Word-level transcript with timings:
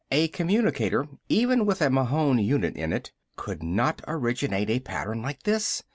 A 0.09 0.29
communicator, 0.29 1.05
even 1.29 1.63
with 1.63 1.79
a 1.79 1.91
Mahon 1.91 2.39
unit 2.39 2.75
in 2.75 2.91
it, 2.91 3.11
could 3.35 3.61
not 3.61 4.01
originate 4.07 4.71
a 4.71 4.79
pattern 4.79 5.21
like 5.21 5.43
this! 5.43 5.83